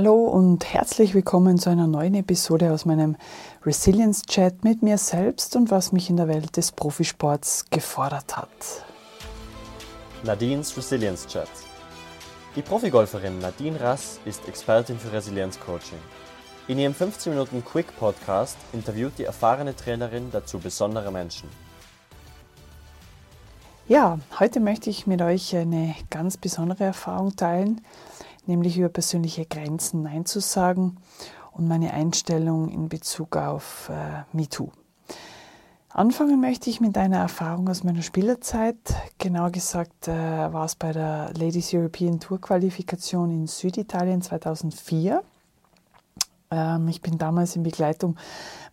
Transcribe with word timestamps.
Hallo 0.00 0.26
und 0.26 0.72
herzlich 0.72 1.12
willkommen 1.12 1.58
zu 1.58 1.70
einer 1.70 1.88
neuen 1.88 2.14
Episode 2.14 2.72
aus 2.72 2.84
meinem 2.84 3.16
Resilience 3.66 4.22
Chat 4.22 4.62
mit 4.62 4.80
mir 4.80 4.96
selbst 4.96 5.56
und 5.56 5.72
was 5.72 5.90
mich 5.90 6.08
in 6.08 6.16
der 6.16 6.28
Welt 6.28 6.56
des 6.56 6.70
Profisports 6.70 7.64
gefordert 7.68 8.36
hat. 8.36 8.48
Nadines 10.22 10.76
Resilience 10.76 11.26
Chat. 11.26 11.48
Die 12.54 12.62
Profigolferin 12.62 13.40
Nadine 13.40 13.80
Rass 13.80 14.20
ist 14.24 14.46
Expertin 14.46 15.00
für 15.00 15.12
Resilienz 15.12 15.58
Coaching. 15.58 15.98
In 16.68 16.78
ihrem 16.78 16.94
15 16.94 17.32
Minuten 17.32 17.64
Quick 17.64 17.88
Podcast 17.98 18.56
interviewt 18.72 19.18
die 19.18 19.24
erfahrene 19.24 19.74
Trainerin 19.74 20.28
dazu 20.30 20.60
besondere 20.60 21.10
Menschen. 21.10 21.48
Ja, 23.88 24.20
heute 24.38 24.60
möchte 24.60 24.90
ich 24.90 25.08
mit 25.08 25.22
euch 25.22 25.56
eine 25.56 25.96
ganz 26.08 26.36
besondere 26.36 26.84
Erfahrung 26.84 27.34
teilen, 27.34 27.80
nämlich 28.48 28.78
über 28.78 28.88
persönliche 28.88 29.46
Grenzen 29.46 30.02
Nein 30.02 30.26
zu 30.26 30.40
sagen 30.40 30.96
und 31.52 31.68
meine 31.68 31.92
Einstellung 31.92 32.68
in 32.68 32.88
Bezug 32.88 33.36
auf 33.36 33.90
äh, 33.90 34.24
MeToo. 34.36 34.70
Anfangen 35.90 36.40
möchte 36.40 36.70
ich 36.70 36.80
mit 36.80 36.96
einer 36.98 37.18
Erfahrung 37.18 37.68
aus 37.68 37.82
meiner 37.82 38.02
Spielerzeit. 38.02 38.76
Genauer 39.18 39.50
gesagt 39.50 40.08
äh, 40.08 40.12
war 40.12 40.64
es 40.64 40.76
bei 40.76 40.92
der 40.92 41.32
Ladies 41.36 41.72
European 41.72 42.20
Tour 42.20 42.40
Qualifikation 42.40 43.30
in 43.30 43.46
Süditalien 43.46 44.22
2004. 44.22 45.22
Ähm, 46.50 46.88
ich 46.88 47.00
bin 47.00 47.18
damals 47.18 47.56
in 47.56 47.62
Begleitung 47.62 48.16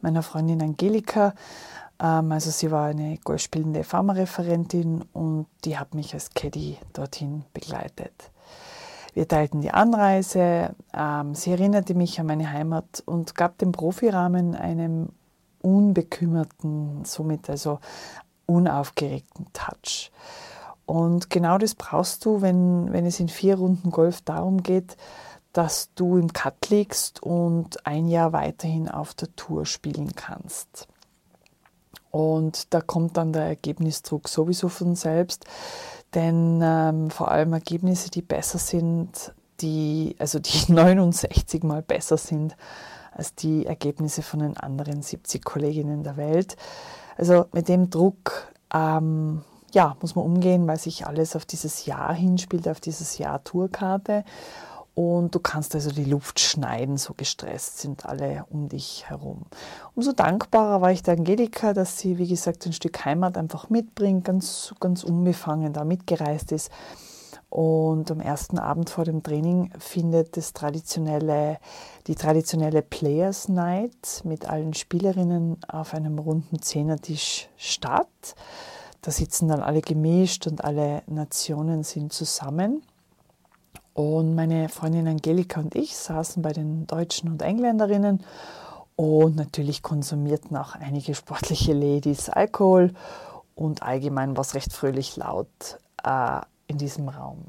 meiner 0.02 0.24
Freundin 0.24 0.62
Angelika 0.62 1.34
ähm, 2.00 2.32
also 2.32 2.52
sie 2.52 2.72
war 2.72 2.88
eine 2.88 3.18
golfspielende 3.24 3.84
Pharmareferentin 3.84 5.04
und 5.14 5.48
die 5.64 5.78
hat 5.78 5.94
mich 5.94 6.14
als 6.14 6.32
Caddy 6.32 6.78
dorthin 6.94 7.44
begleitet. 7.54 8.32
Wir 9.16 9.30
teilten 9.30 9.62
die 9.62 9.72
Anreise, 9.72 10.76
ähm, 10.94 11.36
sie 11.36 11.52
erinnerte 11.52 11.96
mich 11.96 12.20
an 12.20 12.26
meine 12.26 12.52
Heimat 12.52 13.02
und 13.06 13.34
gab 13.34 13.58
dem 13.58 13.72
Profirahmen 13.72 14.56
einen 14.56 15.08
unbekümmerten, 15.62 17.06
somit 17.06 17.50
also 17.50 17.80
unaufgeregten 18.46 19.48
Touch. 19.54 20.12
Und 20.86 21.30
genau 21.30 21.58
das 21.58 21.76
brauchst 21.76 22.26
du, 22.26 22.42
wenn, 22.42 22.92
wenn 22.92 23.06
es 23.06 23.22
in 23.22 23.30
vier 23.30 23.56
Runden 23.56 23.90
Golf 23.90 24.22
darum 24.22 24.62
geht, 24.62 24.98
dass 25.54 25.94
du 25.96 26.18
im 26.18 26.34
Cut 26.34 26.70
liegst 26.70 27.24
und 27.24 27.88
ein 27.88 28.10
Jahr 28.10 28.34
weiterhin 28.34 28.90
auf 28.90 29.14
der 29.14 29.34
Tour 29.38 29.66
spielen 29.66 30.14
kannst. 30.18 30.90
Und 32.12 32.74
da 32.74 32.82
kommt 32.82 33.16
dann 33.16 33.32
der 33.32 33.44
Ergebnisdruck 33.44 34.28
sowieso 34.28 34.68
von 34.68 34.98
selbst, 34.98 35.46
denn 36.16 36.62
ähm, 36.64 37.10
vor 37.10 37.30
allem 37.30 37.54
Ergebnisse, 37.54 38.10
die 38.10 38.22
besser 38.22 38.58
sind, 38.58 39.34
die, 39.62 40.16
also 40.20 40.40
die 40.40 40.72
69 40.72 41.64
mal 41.64 41.82
besser 41.82 42.18
sind 42.18 42.56
als 43.12 43.34
die 43.36 43.66
Ergebnisse 43.66 44.22
von 44.22 44.40
den 44.42 44.58
anderen 44.58 45.02
70 45.02 45.44
Kolleginnen 45.44 46.04
der 46.04 46.18
Welt. 46.18 46.58
Also 47.18 47.46
mit 47.54 47.70
dem 47.70 47.90
Druck 47.90 48.52
ähm, 48.74 49.42
ja, 49.76 49.96
muss 50.02 50.16
man 50.16 50.26
umgehen, 50.26 50.68
weil 50.68 50.80
sich 50.80 51.06
alles 51.06 51.36
auf 51.36 51.46
dieses 51.46 51.86
Jahr 51.86 52.14
hinspielt, 52.14 52.68
auf 52.68 52.80
dieses 52.80 53.18
Jahr 53.18 53.44
Tourkarte. 53.44 54.24
Und 54.96 55.36
du 55.36 55.40
kannst 55.40 55.76
also 55.76 55.92
die 55.92 56.06
Luft 56.06 56.40
schneiden, 56.40 56.98
so 56.98 57.14
gestresst 57.14 57.80
sind 57.80 58.06
alle 58.06 58.46
um 58.50 58.70
dich 58.70 59.10
herum. 59.10 59.46
Umso 59.96 60.12
dankbarer 60.12 60.82
war 60.82 60.92
ich 60.92 61.04
der 61.04 61.14
Angelika, 61.14 61.74
dass 61.74 61.98
sie, 61.98 62.18
wie 62.18 62.28
gesagt, 62.28 62.66
ein 62.66 62.74
Stück 62.74 63.06
Heimat 63.06 63.38
einfach 63.38 63.70
mitbringt, 63.70 64.26
ganz, 64.26 64.76
ganz 64.82 65.06
unbefangen 65.06 65.72
da 65.72 65.86
mitgereist 65.86 66.52
ist. 66.52 66.70
Und 67.50 68.12
am 68.12 68.20
ersten 68.20 68.60
Abend 68.60 68.90
vor 68.90 69.06
dem 69.06 69.24
Training 69.24 69.72
findet 69.80 70.36
das 70.36 70.52
traditionelle, 70.52 71.60
die 72.08 72.16
traditionelle 72.16 72.82
Players 72.82 73.48
Night 73.48 74.22
mit 74.26 74.50
allen 74.50 74.74
Spielerinnen 74.74 75.58
auf 75.66 75.94
einem 75.94 76.20
runden 76.20 76.62
Zehnertisch 76.62 77.48
statt. 77.56 78.36
Da 79.02 79.12
sitzen 79.12 79.48
dann 79.48 79.62
alle 79.62 79.80
gemischt 79.80 80.46
und 80.46 80.66
alle 80.66 81.04
Nationen 81.08 81.84
sind 81.84 82.12
zusammen. 82.12 82.82
Und 83.94 84.36
meine 84.36 84.68
Freundin 84.68 85.08
Angelika 85.08 85.62
und 85.62 85.74
ich 85.74 85.96
saßen 85.96 86.42
bei 86.42 86.52
den 86.52 86.86
Deutschen 86.86 87.30
und 87.30 87.42
Engländerinnen 87.42 88.22
und 88.96 89.36
natürlich 89.36 89.82
konsumierten 89.82 90.56
auch 90.58 90.76
einige 90.76 91.16
sportliche 91.16 91.74
Ladies 91.74 92.30
Alkohol 92.30 92.94
und 93.56 93.84
allgemein 93.84 94.36
war 94.36 94.42
es 94.42 94.54
recht 94.56 94.74
fröhlich 94.74 95.18
laut 95.18 95.80
äh, 96.04 96.42
in 96.68 96.78
diesem 96.78 97.10
Raum. 97.10 97.46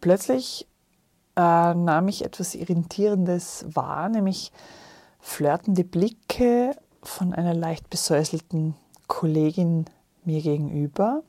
Plötzlich 0.00 0.66
äh, 1.36 1.74
nahm 1.74 2.08
ich 2.08 2.24
etwas 2.24 2.54
Irritierendes 2.54 3.66
wahr, 3.72 4.08
nämlich 4.08 4.52
flirtende 5.20 5.84
Blicke 5.84 6.76
von 7.02 7.34
einer 7.34 7.54
leicht 7.54 7.90
besäuselten 7.90 8.74
Kollegin 9.06 9.86
mir 10.24 10.42
gegenüber 10.42 11.22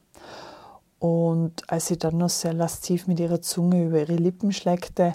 und 1.00 1.70
als 1.70 1.88
sie 1.88 1.98
dann 1.98 2.18
noch 2.18 2.30
sehr 2.30 2.54
lasziv 2.54 3.08
mit 3.08 3.20
ihrer 3.20 3.42
Zunge 3.42 3.86
über 3.86 4.00
ihre 4.00 4.16
Lippen 4.16 4.52
schleckte 4.52 5.14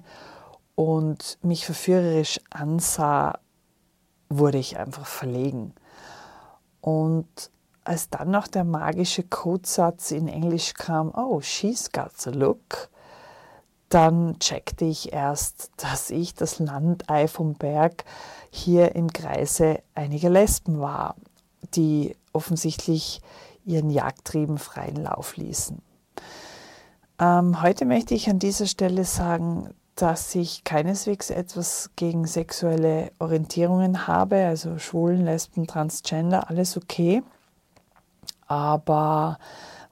und 0.77 1.39
mich 1.43 1.67
verführerisch 1.67 2.39
ansah, 2.51 3.41
wurde 4.29 4.59
ich 4.59 4.79
einfach 4.79 5.07
verlegen. 5.07 5.75
Und 6.81 7.51
als 7.83 8.11
dann 8.11 8.31
noch 8.31 8.47
der 8.47 8.65
magische 8.65 9.25
Codesatz 9.25 10.13
in 10.13 10.29
Englisch 10.29 10.75
kam, 10.75 11.13
oh, 11.17 11.41
she's 11.41 11.91
got 11.91 12.13
a 12.27 12.31
look, 12.31 12.91
dann 13.89 14.39
checkte 14.39 14.85
ich 14.85 15.13
erst, 15.13 15.71
dass 15.77 16.11
ich 16.11 16.35
das 16.35 16.59
Landei 16.59 17.29
vom 17.29 17.55
Berg 17.55 18.05
hier 18.51 18.95
im 18.95 19.13
Kreise 19.13 19.81
einiger 19.95 20.31
Lesben 20.31 20.81
war, 20.81 21.15
die 21.75 22.17
offensichtlich 22.33 23.21
ihren 23.65 23.91
Jagdtrieben 23.91 24.59
freien 24.59 24.97
Lauf 24.97 25.37
ließen. 25.37 25.81
Ähm, 27.19 27.63
heute 27.63 27.87
möchte 27.87 28.15
ich 28.15 28.29
an 28.29 28.39
dieser 28.39 28.67
Stelle 28.67 29.05
sagen, 29.05 29.73
dass 29.97 30.35
ich 30.35 30.63
keineswegs 30.63 31.31
etwas 31.31 31.91
gegen 31.97 32.27
sexuelle 32.27 33.11
Orientierungen 33.19 34.07
habe, 34.07 34.45
also 34.47 34.79
Schwulen, 34.79 35.25
Lesben, 35.25 35.67
Transgender, 35.67 36.51
alles 36.51 36.77
okay. 36.77 37.23
Aber 38.47 39.39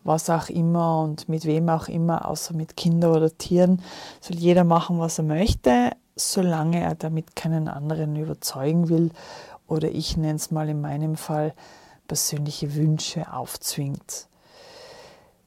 was 0.04 0.28
auch 0.28 0.50
immer 0.50 1.00
und 1.00 1.28
mit 1.30 1.46
wem 1.46 1.70
auch 1.70 1.88
immer, 1.88 2.28
außer 2.28 2.54
mit 2.54 2.76
Kindern 2.76 3.16
oder 3.16 3.36
Tieren, 3.36 3.82
soll 4.20 4.36
jeder 4.36 4.64
machen, 4.64 5.00
was 5.00 5.18
er 5.18 5.24
möchte, 5.24 5.92
solange 6.14 6.82
er 6.82 6.94
damit 6.94 7.34
keinen 7.34 7.66
anderen 7.66 8.14
überzeugen 8.14 8.90
will 8.90 9.10
oder 9.66 9.90
ich 9.90 10.18
nenne 10.18 10.36
es 10.36 10.50
mal 10.50 10.68
in 10.68 10.82
meinem 10.82 11.16
Fall 11.16 11.54
persönliche 12.06 12.74
Wünsche 12.74 13.32
aufzwingt. 13.32 14.28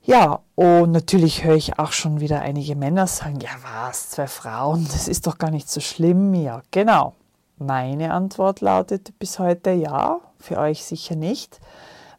Ja, 0.07 0.39
und 0.55 0.93
natürlich 0.93 1.43
höre 1.43 1.57
ich 1.57 1.79
auch 1.79 1.91
schon 1.91 2.21
wieder 2.21 2.39
einige 2.39 2.77
Männer 2.77 3.07
sagen, 3.07 3.41
ja 3.41 3.49
was, 3.61 4.11
zwei 4.11 4.27
Frauen, 4.27 4.85
das 4.85 5.09
ist 5.09 5.27
doch 5.27 5.37
gar 5.37 5.51
nicht 5.51 5.69
so 5.69 5.81
schlimm. 5.81 6.33
Ja, 6.33 6.61
genau. 6.71 7.13
Meine 7.57 8.13
Antwort 8.13 8.61
lautet 8.61 9.19
bis 9.19 9.37
heute 9.37 9.71
ja, 9.71 10.21
für 10.39 10.59
euch 10.59 10.85
sicher 10.85 11.17
nicht, 11.17 11.59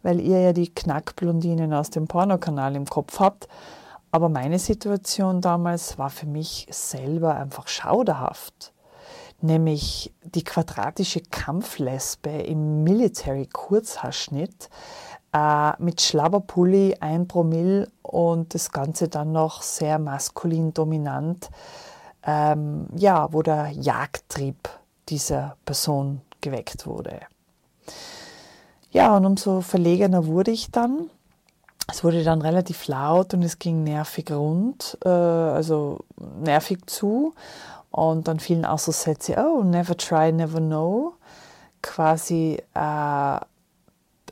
weil 0.03 0.21
ihr 0.21 0.39
ja 0.39 0.53
die 0.53 0.69
Knackblondinen 0.69 1.73
aus 1.73 1.89
dem 1.89 2.09
Pornokanal 2.09 2.77
im 2.77 2.85
Kopf 2.85 3.21
habt. 3.21 3.49
Aber 4.11 4.29
meine 4.29 4.59
Situation 4.59 5.41
damals 5.41 5.97
war 5.97 6.11
für 6.11 6.27
mich 6.27 6.67
selber 6.71 7.37
einfach 7.37 7.69
schauderhaft 7.69 8.75
nämlich 9.41 10.13
die 10.23 10.43
quadratische 10.43 11.21
Kampflesbe 11.21 12.31
im 12.31 12.83
Military-Kurzhaarschnitt 12.83 14.69
äh, 15.33 15.73
mit 15.83 16.01
Schlabberpulli, 16.01 16.97
ein 17.01 17.29
Promille 17.29 17.89
und 18.03 18.55
das 18.55 18.71
Ganze 18.71 19.09
dann 19.09 19.33
noch 19.33 19.63
sehr 19.63 19.99
maskulin 19.99 20.73
dominant, 20.73 21.51
ähm, 22.25 22.87
ja, 22.95 23.33
wo 23.33 23.43
der 23.43 23.71
Jagdtrieb 23.71 24.69
dieser 25.09 25.57
Person 25.65 26.21
geweckt 26.41 26.87
wurde. 26.87 27.21
Ja, 28.91 29.17
und 29.17 29.27
umso 29.27 29.61
verlegener 29.61 30.27
wurde 30.27 30.51
ich 30.51 30.71
dann. 30.71 31.11
Es 31.91 32.05
wurde 32.05 32.23
dann 32.23 32.43
relativ 32.43 32.87
laut 32.87 33.33
und 33.33 33.43
es 33.43 33.59
ging 33.59 33.83
nervig 33.83 34.31
rund, 34.31 34.99
äh, 35.05 35.09
also 35.09 36.01
nervig 36.41 36.87
zu. 36.87 37.35
Und 37.91 38.29
dann 38.29 38.41
fielen 38.41 38.67
auch 38.67 38.79
so 38.79 38.93
Sätze, 38.93 39.37
oh, 39.39 39.63
never 39.63 39.97
try, 39.97 40.31
never 40.33 40.61
know. 40.61 41.15
Quasi, 41.83 42.63
äh, 42.75 43.39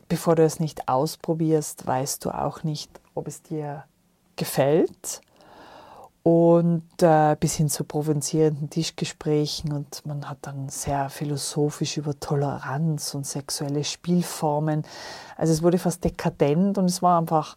bevor 0.07 0.35
du 0.35 0.43
es 0.43 0.59
nicht 0.59 0.87
ausprobierst, 0.87 1.85
weißt 1.85 2.25
du 2.25 2.31
auch 2.31 2.63
nicht, 2.63 2.89
ob 3.15 3.27
es 3.27 3.41
dir 3.41 3.85
gefällt. 4.35 5.21
Und 6.23 6.83
äh, 7.01 7.37
bis 7.39 7.55
hin 7.55 7.69
zu 7.69 7.85
provozierenden 7.85 8.69
Tischgesprächen 8.69 9.71
und 9.71 10.05
man 10.05 10.29
hat 10.29 10.39
dann 10.41 10.67
sehr 10.67 11.09
philosophisch 11.09 11.95
über 11.95 12.19
Toleranz 12.19 13.15
und 13.15 13.25
sexuelle 13.25 13.85
Spielformen. 13.85 14.83
Also 15.37 15.53
es 15.53 15.63
wurde 15.63 15.77
fast 15.77 16.03
dekadent 16.03 16.77
und 16.77 16.85
es 16.85 17.01
war 17.01 17.17
einfach, 17.17 17.55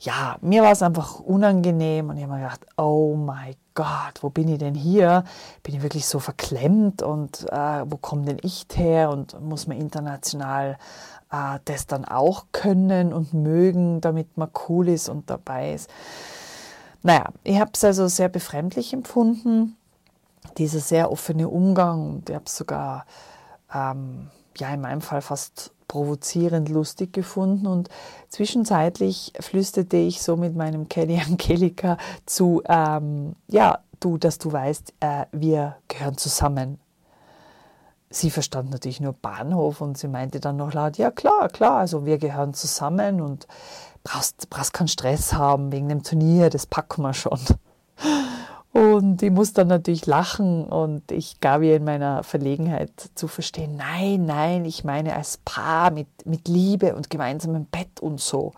ja, 0.00 0.38
mir 0.40 0.62
war 0.62 0.72
es 0.72 0.82
einfach 0.82 1.20
unangenehm 1.20 2.08
und 2.08 2.16
ich 2.16 2.22
habe 2.22 2.32
mir 2.32 2.38
gedacht, 2.40 2.64
oh 2.78 3.14
my 3.16 3.54
Gott, 3.76 4.22
wo 4.22 4.30
bin 4.30 4.48
ich 4.48 4.58
denn 4.58 4.74
hier? 4.74 5.22
Bin 5.62 5.76
ich 5.76 5.82
wirklich 5.82 6.06
so 6.06 6.18
verklemmt 6.18 7.02
und 7.02 7.46
äh, 7.52 7.84
wo 7.86 7.98
komme 7.98 8.24
denn 8.24 8.38
ich 8.42 8.66
her? 8.74 9.10
Und 9.10 9.40
muss 9.40 9.68
man 9.68 9.76
international 9.76 10.78
äh, 11.30 11.60
das 11.66 11.86
dann 11.86 12.06
auch 12.06 12.46
können 12.52 13.12
und 13.12 13.34
mögen, 13.34 14.00
damit 14.00 14.36
man 14.36 14.50
cool 14.68 14.88
ist 14.88 15.08
und 15.08 15.30
dabei 15.30 15.74
ist? 15.74 15.90
Naja, 17.02 17.26
ich 17.44 17.60
habe 17.60 17.70
es 17.74 17.84
also 17.84 18.08
sehr 18.08 18.30
befremdlich 18.30 18.92
empfunden, 18.94 19.76
dieser 20.56 20.80
sehr 20.80 21.12
offene 21.12 21.48
Umgang 21.48 22.14
und 22.14 22.30
ich 22.30 22.34
habe 22.34 22.46
es 22.46 22.56
sogar, 22.56 23.04
ähm, 23.72 24.30
ja, 24.56 24.72
in 24.72 24.80
meinem 24.80 25.02
Fall 25.02 25.20
fast 25.20 25.72
provozierend 25.96 26.68
lustig 26.68 27.14
gefunden 27.14 27.66
und 27.66 27.88
zwischenzeitlich 28.28 29.32
flüsterte 29.40 29.96
ich 29.96 30.20
so 30.20 30.36
mit 30.36 30.54
meinem 30.54 30.90
Caddy 30.90 31.18
Angelika 31.26 31.96
zu, 32.26 32.62
ähm, 32.68 33.34
ja, 33.48 33.78
du, 33.98 34.18
dass 34.18 34.36
du 34.36 34.52
weißt, 34.52 34.92
äh, 35.00 35.24
wir 35.32 35.76
gehören 35.88 36.18
zusammen. 36.18 36.78
Sie 38.10 38.30
verstand 38.30 38.70
natürlich 38.70 39.00
nur 39.00 39.14
Bahnhof 39.14 39.80
und 39.80 39.96
sie 39.96 40.08
meinte 40.08 40.38
dann 40.38 40.58
noch 40.58 40.74
laut, 40.74 40.98
ja 40.98 41.10
klar, 41.10 41.48
klar, 41.48 41.78
also 41.78 42.04
wir 42.04 42.18
gehören 42.18 42.52
zusammen 42.52 43.22
und 43.22 43.46
brauchst, 44.04 44.50
brauchst 44.50 44.74
keinen 44.74 44.88
Stress 44.88 45.32
haben 45.32 45.72
wegen 45.72 45.88
dem 45.88 46.02
Turnier, 46.02 46.50
das 46.50 46.66
packen 46.66 47.00
wir 47.00 47.14
schon. 47.14 47.40
Und 48.76 49.22
ich 49.22 49.30
muss 49.30 49.54
dann 49.54 49.68
natürlich 49.68 50.04
lachen 50.04 50.66
und 50.66 51.10
ich 51.10 51.40
gab 51.40 51.62
ihr 51.62 51.76
in 51.76 51.84
meiner 51.84 52.22
Verlegenheit 52.22 52.90
zu 53.14 53.26
verstehen, 53.26 53.74
nein, 53.74 54.26
nein, 54.26 54.66
ich 54.66 54.84
meine 54.84 55.16
als 55.16 55.38
Paar 55.38 55.90
mit, 55.90 56.26
mit 56.26 56.46
Liebe 56.46 56.94
und 56.94 57.08
gemeinsamem 57.08 57.64
Bett 57.64 58.00
und 58.00 58.20
so. 58.20 58.52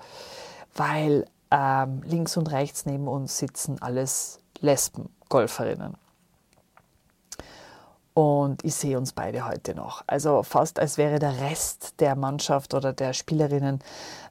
Weil 0.75 1.25
ähm, 1.53 2.03
links 2.05 2.37
und 2.37 2.51
rechts 2.51 2.85
neben 2.85 3.07
uns 3.07 3.39
sitzen 3.39 3.81
alles 3.81 4.41
Lesben, 4.59 5.09
Golferinnen. 5.29 5.95
Und 8.13 8.65
ich 8.65 8.75
sehe 8.75 8.99
uns 8.99 9.13
beide 9.13 9.47
heute 9.47 9.77
noch. 9.77 10.03
Also 10.09 10.43
fast 10.43 10.81
als 10.81 10.99
wäre 10.99 11.21
der 11.21 11.41
Rest 11.43 12.01
der 12.01 12.17
Mannschaft 12.17 12.75
oder 12.75 12.93
der 12.93 13.13
Spielerinnen 13.13 13.79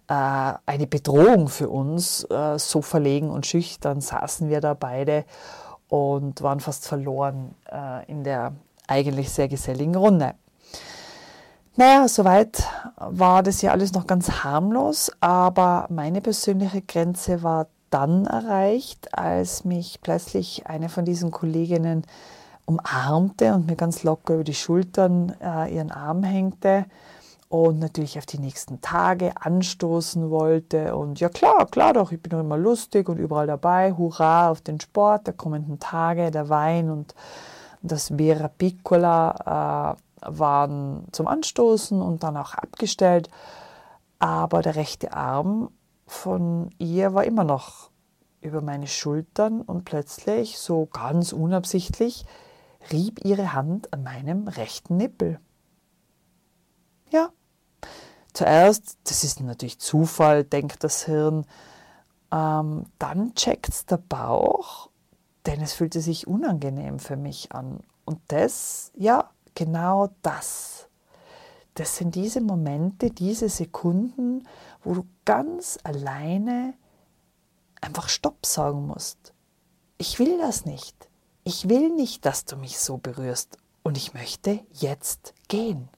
äh, 0.09 0.53
eine 0.65 0.87
Bedrohung 0.87 1.47
für 1.47 1.69
uns. 1.69 2.25
Äh, 2.25 2.59
so 2.59 2.81
verlegen 2.81 3.29
und 3.29 3.45
schüchtern 3.45 4.01
saßen 4.01 4.49
wir 4.49 4.59
da 4.59 4.73
beide 4.73 5.23
und 5.89 6.41
waren 6.41 6.59
fast 6.59 6.87
verloren 6.87 7.55
äh, 7.71 8.05
in 8.09 8.23
der 8.23 8.53
eigentlich 8.87 9.29
sehr 9.29 9.47
geselligen 9.47 9.95
Runde. 9.95 10.33
Naja, 11.75 12.07
soweit 12.07 12.63
war 12.95 13.43
das 13.43 13.61
ja 13.61 13.71
alles 13.71 13.93
noch 13.93 14.07
ganz 14.07 14.43
harmlos, 14.43 15.11
aber 15.19 15.85
meine 15.89 16.21
persönliche 16.21 16.81
Grenze 16.81 17.43
war 17.43 17.67
dann 17.89 18.25
erreicht, 18.25 19.13
als 19.17 19.63
mich 19.63 19.99
plötzlich 20.01 20.65
eine 20.67 20.89
von 20.89 21.05
diesen 21.05 21.31
Kolleginnen 21.31 22.03
umarmte 22.65 23.53
und 23.53 23.67
mir 23.67 23.75
ganz 23.75 24.03
locker 24.03 24.35
über 24.35 24.43
die 24.43 24.53
Schultern 24.53 25.35
äh, 25.41 25.73
ihren 25.73 25.91
Arm 25.91 26.23
hängte 26.23 26.85
und 27.49 27.79
natürlich 27.79 28.17
auf 28.17 28.25
die 28.25 28.39
nächsten 28.39 28.81
Tage 28.81 29.31
anstoßen 29.39 30.29
wollte. 30.29 30.95
Und 30.95 31.19
ja 31.19 31.29
klar, 31.29 31.65
klar 31.67 31.93
doch, 31.93 32.11
ich 32.11 32.21
bin 32.21 32.31
doch 32.31 32.39
immer 32.39 32.57
lustig 32.57 33.07
und 33.07 33.17
überall 33.17 33.47
dabei. 33.47 33.93
Hurra 33.93 34.49
auf 34.49 34.61
den 34.61 34.79
Sport 34.79 35.27
der 35.27 35.33
kommenden 35.33 35.79
Tage, 35.79 36.31
der 36.31 36.49
Wein 36.49 36.89
und 36.89 37.15
das 37.81 38.11
Vera 38.17 38.49
Piccola 38.49 39.95
äh, 39.95 40.29
waren 40.37 41.05
zum 41.11 41.27
Anstoßen 41.27 42.01
und 42.01 42.23
dann 42.23 42.35
auch 42.35 42.53
abgestellt. 42.53 43.29
Aber 44.19 44.61
der 44.61 44.75
rechte 44.75 45.13
Arm 45.13 45.69
von 46.05 46.69
ihr 46.79 47.13
war 47.13 47.23
immer 47.23 47.43
noch 47.43 47.91
über 48.41 48.61
meine 48.61 48.87
Schultern 48.87 49.61
und 49.61 49.85
plötzlich, 49.85 50.57
so 50.57 50.87
ganz 50.87 51.33
unabsichtlich, 51.33 52.25
rieb 52.91 53.23
ihre 53.23 53.53
Hand 53.53 53.93
an 53.93 54.03
meinem 54.03 54.47
rechten 54.47 54.97
Nippel. 54.97 55.39
Ja, 57.09 57.29
zuerst, 58.37 58.97
das 59.05 59.23
ist 59.23 59.41
natürlich 59.41 59.79
Zufall, 59.79 60.43
denkt 60.43 60.83
das 60.83 61.05
Hirn. 61.05 61.45
Ähm, 62.31 62.85
dann 62.99 63.33
checkt 63.35 63.89
der 63.89 63.97
Bauch, 63.97 64.89
denn 65.45 65.61
es 65.61 65.73
fühlte 65.73 66.01
sich 66.01 66.27
unangenehm 66.27 66.99
für 66.99 67.15
mich 67.15 67.51
an. 67.51 67.79
Und 68.05 68.19
das, 68.27 68.91
ja, 68.95 69.31
genau 69.55 70.09
das. 70.21 70.87
Das 71.73 71.97
sind 71.97 72.15
diese 72.15 72.41
Momente, 72.41 73.09
diese 73.09 73.49
Sekunden, 73.49 74.47
wo 74.83 74.93
du 74.93 75.05
ganz 75.25 75.79
alleine 75.83 76.73
einfach 77.81 78.09
Stopp 78.09 78.45
sagen 78.45 78.87
musst. 78.87 79.33
Ich 79.97 80.19
will 80.19 80.37
das 80.37 80.65
nicht. 80.65 81.09
Ich 81.43 81.69
will 81.69 81.89
nicht, 81.89 82.25
dass 82.25 82.45
du 82.45 82.55
mich 82.55 82.79
so 82.79 82.97
berührst. 82.97 83.57
Und 83.83 83.97
ich 83.97 84.13
möchte 84.13 84.59
jetzt 84.73 85.33
gehen. 85.47 85.89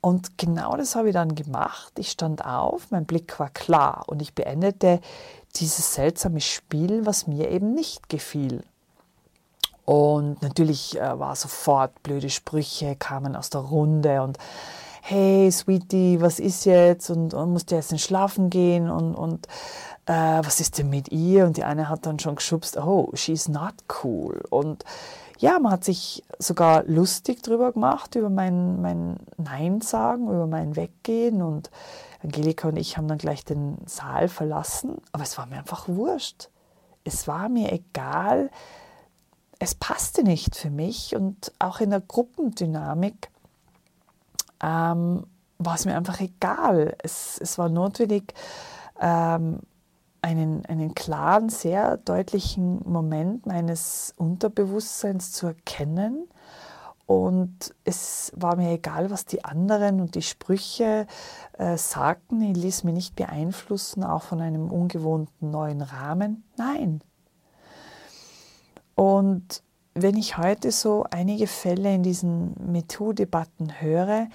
Und 0.00 0.38
genau 0.38 0.76
das 0.76 0.94
habe 0.94 1.08
ich 1.08 1.14
dann 1.14 1.34
gemacht. 1.34 1.92
Ich 1.98 2.10
stand 2.10 2.44
auf, 2.44 2.90
mein 2.90 3.06
Blick 3.06 3.38
war 3.40 3.50
klar 3.50 4.04
und 4.06 4.22
ich 4.22 4.34
beendete 4.34 5.00
dieses 5.56 5.94
seltsame 5.94 6.40
Spiel, 6.40 7.06
was 7.06 7.26
mir 7.26 7.50
eben 7.50 7.74
nicht 7.74 8.08
gefiel. 8.08 8.62
Und 9.84 10.42
natürlich 10.42 11.00
äh, 11.00 11.18
war 11.18 11.36
sofort 11.36 12.02
blöde 12.02 12.28
Sprüche 12.28 12.96
kamen 12.96 13.36
aus 13.36 13.50
der 13.50 13.60
Runde 13.60 14.22
und 14.22 14.38
hey 15.00 15.50
Sweetie, 15.52 16.20
was 16.20 16.40
ist 16.40 16.64
jetzt 16.64 17.10
und, 17.10 17.32
und 17.32 17.52
musst 17.52 17.70
du 17.70 17.76
jetzt 17.76 17.92
nicht 17.92 18.04
schlafen 18.04 18.50
gehen 18.50 18.90
und, 18.90 19.14
und 19.14 19.46
äh, 20.06 20.40
was 20.42 20.58
ist 20.58 20.78
denn 20.78 20.90
mit 20.90 21.12
ihr? 21.12 21.46
Und 21.46 21.56
die 21.56 21.62
eine 21.62 21.88
hat 21.88 22.06
dann 22.06 22.18
schon 22.18 22.34
geschubst, 22.34 22.76
oh, 22.76 23.10
she's 23.14 23.48
not 23.48 23.74
cool. 24.02 24.42
Und 24.50 24.84
ja, 25.38 25.58
man 25.58 25.72
hat 25.72 25.84
sich 25.84 26.24
sogar 26.38 26.84
lustig 26.84 27.42
drüber 27.42 27.72
gemacht, 27.72 28.14
über 28.14 28.30
mein, 28.30 28.80
mein 28.80 29.18
Nein 29.36 29.80
sagen, 29.80 30.24
über 30.24 30.46
mein 30.46 30.76
Weggehen. 30.76 31.42
Und 31.42 31.70
Angelika 32.22 32.68
und 32.68 32.76
ich 32.76 32.96
haben 32.96 33.08
dann 33.08 33.18
gleich 33.18 33.44
den 33.44 33.76
Saal 33.86 34.28
verlassen. 34.28 34.96
Aber 35.12 35.24
es 35.24 35.36
war 35.36 35.46
mir 35.46 35.58
einfach 35.58 35.88
wurscht. 35.88 36.48
Es 37.04 37.28
war 37.28 37.48
mir 37.48 37.72
egal. 37.72 38.50
Es 39.58 39.74
passte 39.74 40.22
nicht 40.22 40.56
für 40.56 40.70
mich. 40.70 41.14
Und 41.14 41.52
auch 41.58 41.80
in 41.80 41.90
der 41.90 42.00
Gruppendynamik 42.00 43.30
ähm, 44.62 45.26
war 45.58 45.74
es 45.74 45.84
mir 45.84 45.96
einfach 45.96 46.20
egal. 46.20 46.96
Es, 47.02 47.38
es 47.40 47.58
war 47.58 47.68
notwendig, 47.68 48.34
ähm, 49.00 49.60
einen, 50.26 50.66
einen 50.66 50.92
klaren, 50.94 51.48
sehr 51.50 51.98
deutlichen 51.98 52.80
Moment 52.84 53.46
meines 53.46 54.12
Unterbewusstseins 54.16 55.30
zu 55.30 55.46
erkennen. 55.46 56.28
Und 57.06 57.72
es 57.84 58.32
war 58.34 58.56
mir 58.56 58.72
egal, 58.72 59.10
was 59.12 59.24
die 59.24 59.44
anderen 59.44 60.00
und 60.00 60.16
die 60.16 60.22
Sprüche 60.22 61.06
äh, 61.56 61.76
sagten. 61.76 62.42
Ich 62.42 62.56
ließ 62.56 62.82
mich 62.82 62.94
nicht 62.94 63.14
beeinflussen, 63.14 64.02
auch 64.02 64.24
von 64.24 64.40
einem 64.40 64.68
ungewohnten 64.72 65.52
neuen 65.52 65.80
Rahmen. 65.80 66.42
Nein. 66.56 67.00
Und 68.96 69.62
wenn 69.94 70.16
ich 70.16 70.38
heute 70.38 70.72
so 70.72 71.06
einige 71.08 71.46
Fälle 71.46 71.94
in 71.94 72.02
diesen 72.02 72.54
MeToo-Debatten 72.72 73.80
höre, 73.80 74.26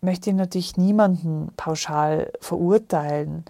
möchte 0.00 0.30
ich 0.30 0.36
natürlich 0.36 0.76
niemanden 0.76 1.52
pauschal 1.56 2.32
verurteilen. 2.40 3.44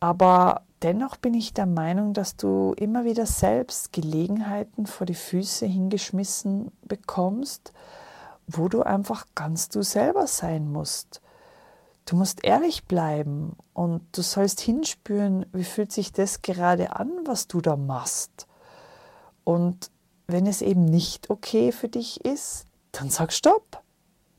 Aber 0.00 0.65
dennoch 0.82 1.16
bin 1.16 1.34
ich 1.34 1.54
der 1.54 1.66
Meinung, 1.66 2.12
dass 2.12 2.36
du 2.36 2.74
immer 2.76 3.04
wieder 3.04 3.26
selbst 3.26 3.92
Gelegenheiten 3.92 4.86
vor 4.86 5.06
die 5.06 5.14
Füße 5.14 5.66
hingeschmissen 5.66 6.72
bekommst, 6.82 7.72
wo 8.46 8.68
du 8.68 8.82
einfach 8.82 9.26
ganz 9.34 9.68
du 9.68 9.82
selber 9.82 10.26
sein 10.26 10.70
musst. 10.70 11.20
Du 12.04 12.14
musst 12.14 12.44
ehrlich 12.44 12.84
bleiben 12.84 13.56
und 13.74 14.02
du 14.12 14.22
sollst 14.22 14.60
hinspüren, 14.60 15.46
wie 15.52 15.64
fühlt 15.64 15.90
sich 15.90 16.12
das 16.12 16.42
gerade 16.42 16.94
an, 16.94 17.10
was 17.24 17.48
du 17.48 17.60
da 17.60 17.76
machst. 17.76 18.46
Und 19.42 19.90
wenn 20.28 20.46
es 20.46 20.62
eben 20.62 20.84
nicht 20.84 21.30
okay 21.30 21.72
für 21.72 21.88
dich 21.88 22.24
ist, 22.24 22.66
dann 22.92 23.10
sag 23.10 23.32
Stopp. 23.32 23.82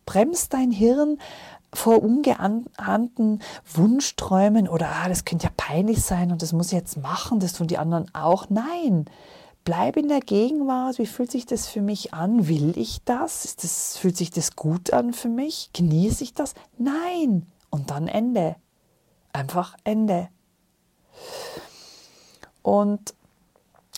Bremst 0.05 0.53
dein 0.53 0.71
Hirn 0.71 1.17
vor 1.73 2.01
ungeahnten 2.01 3.41
Wunschträumen 3.73 4.67
oder 4.67 4.89
ah, 4.89 5.09
das 5.09 5.25
könnte 5.25 5.47
ja 5.47 5.51
peinlich 5.55 6.01
sein 6.01 6.31
und 6.31 6.41
das 6.41 6.53
muss 6.53 6.67
ich 6.67 6.73
jetzt 6.73 6.97
machen, 6.97 7.39
das 7.39 7.53
tun 7.53 7.67
die 7.67 7.77
anderen 7.77 8.13
auch. 8.15 8.49
Nein, 8.49 9.05
bleib 9.63 9.97
in 9.97 10.07
der 10.07 10.21
Gegenwart. 10.21 10.97
Wie 10.97 11.05
fühlt 11.05 11.31
sich 11.31 11.45
das 11.45 11.67
für 11.67 11.81
mich 11.81 12.13
an? 12.13 12.47
Will 12.47 12.77
ich 12.77 13.03
das? 13.03 13.55
das? 13.57 13.97
Fühlt 13.97 14.15
sich 14.15 14.31
das 14.31 14.55
gut 14.55 14.93
an 14.93 15.13
für 15.13 15.29
mich? 15.29 15.71
Genieße 15.73 16.23
ich 16.23 16.33
das? 16.33 16.53
Nein. 16.77 17.45
Und 17.69 17.89
dann 17.89 18.07
Ende. 18.07 18.55
Einfach 19.33 19.75
Ende. 19.83 20.29
Und 22.61 23.13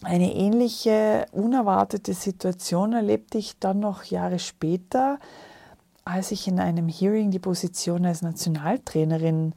eine 0.04 0.34
ähnliche 0.34 1.28
unerwartete 1.32 2.14
Situation 2.14 2.94
erlebte 2.94 3.38
ich 3.38 3.60
dann 3.60 3.80
noch 3.80 4.06
Jahre 4.06 4.40
später 4.40 5.20
als 6.10 6.32
ich 6.32 6.48
in 6.48 6.60
einem 6.60 6.88
Hearing 6.88 7.30
die 7.30 7.40
Position 7.40 8.06
als 8.06 8.22
Nationaltrainerin 8.22 9.54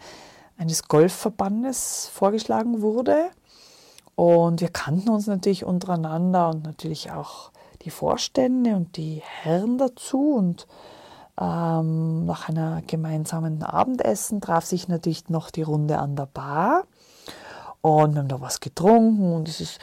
eines 0.58 0.86
Golfverbandes 0.86 2.10
vorgeschlagen 2.12 2.82
wurde. 2.82 3.30
Und 4.14 4.60
wir 4.60 4.68
kannten 4.68 5.08
uns 5.08 5.26
natürlich 5.26 5.64
untereinander 5.64 6.50
und 6.50 6.64
natürlich 6.64 7.10
auch 7.10 7.50
die 7.82 7.90
Vorstände 7.90 8.76
und 8.76 8.96
die 8.96 9.22
Herren 9.24 9.78
dazu. 9.78 10.34
Und 10.34 10.66
ähm, 11.40 12.26
nach 12.26 12.48
einer 12.48 12.82
gemeinsamen 12.86 13.62
Abendessen 13.62 14.40
traf 14.42 14.66
sich 14.66 14.88
natürlich 14.88 15.30
noch 15.30 15.50
die 15.50 15.62
Runde 15.62 15.98
an 15.98 16.16
der 16.16 16.26
Bar. 16.26 16.84
Und 17.80 18.14
wir 18.14 18.20
haben 18.20 18.28
da 18.28 18.40
was 18.40 18.60
getrunken 18.60 19.32
und 19.34 19.48
es 19.48 19.60
ist 19.60 19.80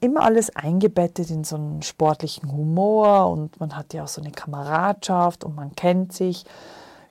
immer 0.00 0.22
alles 0.22 0.54
eingebettet 0.54 1.30
in 1.30 1.44
so 1.44 1.56
einen 1.56 1.82
sportlichen 1.82 2.52
Humor 2.52 3.30
und 3.30 3.58
man 3.58 3.76
hat 3.76 3.94
ja 3.94 4.04
auch 4.04 4.08
so 4.08 4.20
eine 4.20 4.30
Kameradschaft 4.30 5.44
und 5.44 5.56
man 5.56 5.74
kennt 5.74 6.12
sich. 6.12 6.44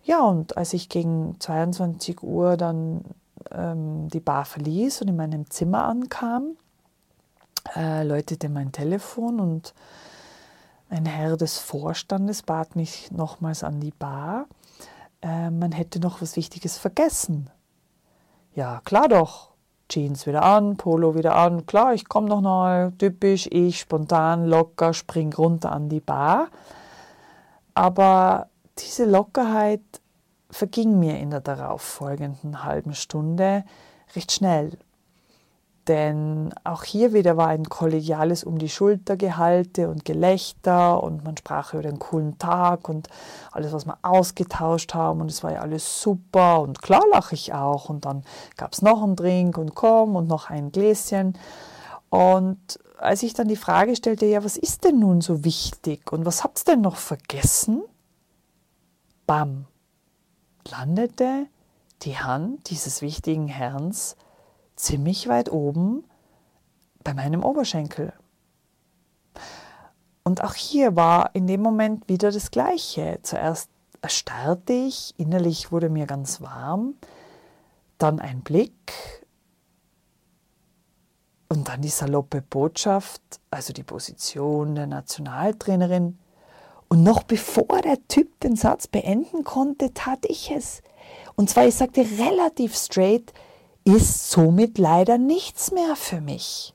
Ja, 0.04 0.22
und 0.22 0.56
als 0.56 0.74
ich 0.74 0.88
gegen 0.88 1.36
22 1.40 2.24
Uhr 2.24 2.58
dann 2.58 3.02
ähm, 3.52 4.08
die 4.10 4.20
Bar 4.20 4.46
verließ 4.46 5.02
und 5.02 5.10
in 5.10 5.16
meinem 5.16 5.50
Zimmer 5.50 5.86
ankam, 5.86 6.56
äh, 7.76 8.04
läutete 8.04 8.50
mein 8.50 8.72
Telefon 8.72 9.40
und 9.40 9.74
ein 10.90 11.06
Herr 11.06 11.36
des 11.36 11.58
Vorstandes 11.58 12.44
bat 12.44 12.76
mich 12.76 13.12
nochmals 13.12 13.64
an 13.64 13.80
die 13.82 13.92
Bar. 13.92 14.46
Äh, 15.22 15.50
man 15.50 15.72
hätte 15.72 16.00
noch 16.00 16.22
was 16.22 16.36
Wichtiges 16.36 16.78
vergessen. 16.78 17.50
Ja, 18.54 18.82
klar 18.86 19.08
doch. 19.10 19.55
Jeans 19.90 20.26
wieder 20.26 20.44
an, 20.44 20.78
Polo 20.78 21.16
wieder 21.16 21.36
an. 21.36 21.66
Klar, 21.66 21.94
ich 21.94 22.10
komme 22.10 22.28
noch 22.28 22.42
mal, 22.42 22.92
typisch, 22.98 23.48
ich 23.52 23.80
spontan, 23.80 24.46
locker, 24.46 24.94
spring 24.94 25.34
runter 25.34 25.72
an 25.72 25.90
die 25.90 26.00
Bar. 26.00 26.48
Aber 27.74 28.48
diese 28.80 29.06
Lockerheit 29.06 29.82
verging 30.50 31.00
mir 31.00 31.20
in 31.20 31.30
der 31.30 31.42
darauffolgenden 31.42 32.64
halben 32.64 32.94
Stunde 32.94 33.64
recht 34.16 34.32
schnell. 34.32 34.78
Denn 35.88 36.52
auch 36.64 36.84
hier 36.84 37.14
wieder 37.14 37.38
war 37.38 37.48
ein 37.48 37.70
kollegiales 37.70 38.44
um 38.44 38.58
die 38.58 38.70
Schulter 38.70 39.18
Gehalte 39.18 39.88
und 39.88 40.04
Gelächter 40.04 41.04
und 41.04 41.24
man 41.24 41.38
sprach 41.38 41.74
über 41.74 41.84
den 41.84 42.00
coolen 42.00 42.40
Tag 42.40 42.90
und 42.90 43.08
alles, 43.52 43.72
was 43.72 43.86
wir 43.86 43.98
ausgetauscht 44.02 44.96
haben 44.96 45.22
und 45.22 45.30
es 45.30 45.44
war 45.44 45.52
ja 45.54 45.60
alles 45.60 46.02
super 46.02 46.62
und 46.62 46.82
klar 46.82 47.04
lache 47.12 47.36
ich 47.36 47.54
auch 47.54 47.90
und 47.90 48.06
dann 48.06 48.24
gab 48.58 48.74
es 48.74 48.82
noch 48.82 49.04
einen 49.04 49.16
Drink 49.16 49.60
und 49.60 49.76
komm 49.76 50.16
und 50.16 50.28
noch 50.28 50.50
ein 50.50 50.72
Gläschen 50.72 51.38
und 52.10 52.80
als 52.98 53.22
ich 53.22 53.34
dann 53.34 53.48
die 53.48 53.56
Frage 53.56 53.96
stellte, 53.96 54.26
ja, 54.26 54.44
was 54.44 54.58
ist 54.58 54.86
denn 54.86 55.00
nun 55.00 55.22
so 55.22 55.44
wichtig 55.44 56.12
und 56.12 56.26
was 56.26 56.44
habt 56.44 56.60
ihr 56.62 56.74
denn 56.74 56.82
noch 56.82 56.96
vergessen? 56.96 57.84
Bam, 59.28 59.66
landete 60.68 61.46
die 62.02 62.18
Hand 62.18 62.72
dieses 62.72 63.02
wichtigen 63.04 63.48
Herrns 63.48 64.16
ziemlich 64.76 65.28
weit 65.28 65.52
oben 65.52 66.04
bei 67.04 67.14
meinem 67.14 67.44
Oberschenkel. 67.44 68.14
Und 70.24 70.44
auch 70.44 70.56
hier 70.56 70.96
war 70.96 71.30
in 71.34 71.46
dem 71.48 71.62
Moment 71.62 72.10
wieder 72.10 72.32
das 72.32 72.50
Gleiche. 72.50 73.20
Zuerst 73.22 73.70
erstarrte 74.02 74.74
ich, 74.74 75.14
innerlich 75.18 75.72
wurde 75.72 75.90
mir 75.90 76.08
ganz 76.08 76.42
warm, 76.42 76.96
dann 77.98 78.20
ein 78.20 78.42
Blick 78.42 78.74
und 81.48 81.70
dann 81.70 81.82
die 81.82 81.90
saloppe 81.90 82.42
Botschaft, 82.42 83.22
also 83.52 83.72
die 83.72 83.84
Position 83.84 84.76
der 84.76 84.88
Nationaltrainerin. 84.88 86.18
Und 86.88 87.04
noch 87.04 87.24
bevor 87.24 87.82
der 87.84 88.08
Typ 88.08 88.40
den 88.42 88.56
Satz 88.56 88.88
beenden 88.88 89.44
konnte, 89.44 89.94
tat 89.94 90.26
ich 90.28 90.52
es. 90.52 90.82
Und 91.36 91.50
zwar, 91.50 91.68
ich 91.68 91.76
sagte 91.76 92.02
relativ 92.02 92.76
straight, 92.76 93.34
ist 93.86 94.32
somit 94.32 94.78
leider 94.78 95.18
nichts 95.18 95.72
mehr 95.72 95.96
für 95.96 96.20
mich. 96.20 96.74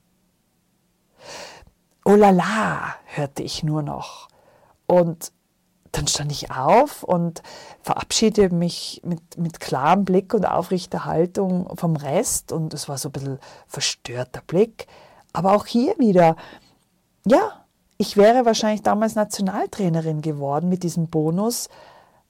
Oh 2.04 2.14
la 2.14 2.30
la, 2.30 2.94
hörte 3.04 3.42
ich 3.42 3.62
nur 3.62 3.82
noch. 3.82 4.28
Und 4.86 5.32
dann 5.92 6.06
stand 6.06 6.30
ich 6.30 6.52
auf 6.52 7.02
und 7.02 7.42
verabschiedete 7.82 8.54
mich 8.54 9.02
mit, 9.04 9.36
mit 9.36 9.58
klarem 9.58 10.04
Blick 10.04 10.32
und 10.34 10.44
aufrichter 10.44 11.04
Haltung 11.04 11.68
vom 11.76 11.96
Rest. 11.96 12.52
Und 12.52 12.72
es 12.74 12.88
war 12.88 12.96
so 12.96 13.08
ein 13.08 13.12
bisschen 13.12 13.38
verstörter 13.66 14.42
Blick. 14.46 14.86
Aber 15.32 15.54
auch 15.54 15.66
hier 15.66 15.98
wieder, 15.98 16.36
ja, 17.26 17.64
ich 17.98 18.16
wäre 18.16 18.46
wahrscheinlich 18.46 18.82
damals 18.82 19.14
Nationaltrainerin 19.14 20.22
geworden 20.22 20.68
mit 20.68 20.84
diesem 20.84 21.08
Bonus, 21.08 21.68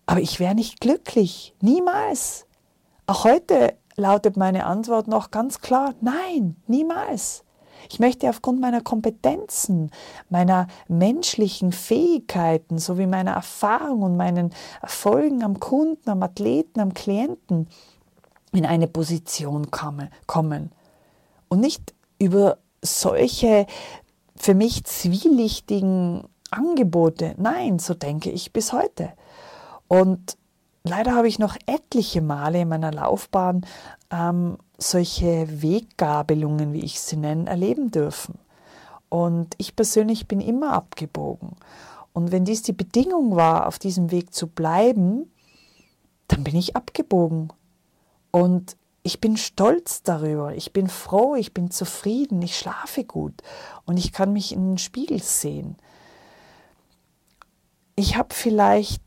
aber 0.07 0.21
ich 0.21 0.41
wäre 0.41 0.55
nicht 0.55 0.81
glücklich. 0.81 1.55
Niemals. 1.61 2.47
Auch 3.07 3.25
heute 3.25 3.77
lautet 3.97 4.37
meine 4.37 4.67
Antwort 4.67 5.09
noch 5.09 5.31
ganz 5.31 5.61
klar, 5.61 5.95
nein, 6.01 6.57
niemals. 6.67 7.45
Ich 7.89 7.99
möchte 7.99 8.29
aufgrund 8.29 8.61
meiner 8.61 8.83
Kompetenzen, 8.83 9.91
meiner 10.29 10.69
menschlichen 10.89 11.73
Fähigkeiten 11.73 12.79
sowie 12.79 13.07
meiner 13.07 13.33
Erfahrung 13.33 14.03
und 14.03 14.17
meinen 14.17 14.53
Erfolgen 14.83 15.43
am 15.43 15.61
Kunden, 15.61 16.11
am 16.11 16.23
Athleten, 16.23 16.81
am 16.81 16.95
Klienten 16.95 17.69
in 18.53 18.67
eine 18.67 18.87
Position 18.87 19.71
kommen. 19.71 20.71
Und 21.49 21.61
nicht 21.61 21.95
über 22.19 22.59
solche 22.83 23.67
für 24.37 24.55
mich 24.55 24.85
zwielichtigen 24.85 26.25
Angebote. 26.51 27.35
Nein, 27.39 27.79
so 27.79 27.95
denke 27.95 28.31
ich 28.31 28.53
bis 28.53 28.73
heute. 28.73 29.13
Und 29.89 30.37
leider 30.85 31.15
habe 31.15 31.29
ich 31.29 31.39
noch 31.39 31.57
etliche 31.67 32.23
Male 32.23 32.61
in 32.63 32.69
meiner 32.69 32.93
Laufbahn 32.93 33.67
ähm, 34.11 34.59
solche 34.79 35.63
Weggabelungen, 35.63 36.73
wie 36.73 36.85
ich 36.85 37.01
sie 37.01 37.17
nenne, 37.17 37.49
erleben 37.49 37.91
dürfen. 37.91 38.39
Und 39.09 39.55
ich 39.59 39.77
persönlich 39.77 40.29
bin 40.29 40.41
immer 40.41 40.73
abgebogen. 40.73 41.57
Und 42.13 42.33
wenn 42.33 42.45
dies 42.45 42.63
die 42.63 42.73
Bedingung 42.73 43.37
war, 43.37 43.67
auf 43.67 43.79
diesem 43.79 44.11
Weg 44.11 44.35
zu 44.35 44.47
bleiben, 44.47 45.31
dann 46.29 46.45
bin 46.45 46.57
ich 46.57 46.77
abgebogen. 46.77 47.53
Und 48.31 48.77
ich 49.03 49.21
bin 49.21 49.37
stolz 49.37 50.03
darüber, 50.03 50.55
ich 50.55 50.73
bin 50.73 50.89
froh, 50.89 51.35
ich 51.35 51.55
bin 51.55 51.71
zufrieden, 51.71 52.43
ich 52.43 52.59
schlafe 52.59 53.05
gut 53.05 53.43
und 53.87 53.97
ich 53.97 54.13
kann 54.13 54.33
mich 54.33 54.53
in 54.53 54.73
den 54.73 54.79
Spiegel 54.79 55.23
sehen. 55.23 55.77
Ich 57.97 58.17
habe 58.17 58.35
vielleicht 58.35 59.03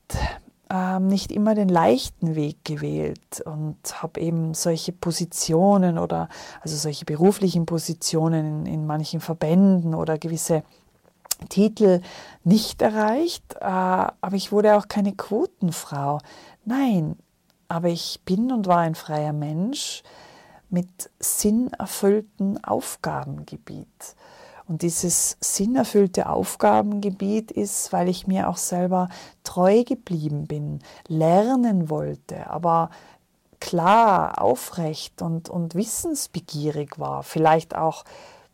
ähm, 0.74 1.06
nicht 1.06 1.32
immer 1.32 1.54
den 1.54 1.70
leichten 1.70 2.36
Weg 2.36 2.66
gewählt 2.66 3.42
und 3.46 3.78
habe 4.02 4.20
eben 4.20 4.56
solche 4.56 4.92
Positionen 4.92 6.00
oder 6.00 6.30
also 6.62 6.76
solche 6.76 7.06
beruflichen 7.06 7.68
Positionen 7.68 8.66
in, 8.66 8.74
in 8.74 8.86
manchen 8.88 9.22
Verbänden 9.22 9.94
oder 9.94 10.18
gewisse 10.18 10.64
Titel 11.50 12.02
nicht 12.44 12.82
erreicht, 12.82 13.44
äh, 13.60 13.66
aber 13.66 14.34
ich 14.34 14.52
wurde 14.52 14.76
auch 14.76 14.88
keine 14.88 15.14
Quotenfrau. 15.14 16.18
Nein, 16.66 17.18
aber 17.68 17.90
ich 17.90 18.22
bin 18.26 18.52
und 18.52 18.66
war 18.66 18.80
ein 18.80 18.96
freier 18.96 19.34
Mensch 19.34 20.02
mit 20.72 21.12
sinnerfüllten 21.20 22.64
Aufgabengebiet. 22.64 24.16
Und 24.74 24.82
dieses 24.82 25.38
sinnerfüllte 25.40 26.28
Aufgabengebiet 26.28 27.52
ist, 27.52 27.94
weil 27.94 28.10
ich 28.10 28.26
mir 28.26 28.50
auch 28.50 28.58
selber 28.58 29.08
treu 29.44 29.84
geblieben 29.84 30.48
bin, 30.48 30.80
lernen 31.08 31.92
wollte, 31.92 32.50
aber 32.50 32.90
klar, 33.60 34.42
aufrecht 34.42 35.22
und, 35.22 35.48
und 35.48 35.76
wissensbegierig 35.76 36.98
war, 36.98 37.22
vielleicht 37.22 37.76
auch 37.76 38.04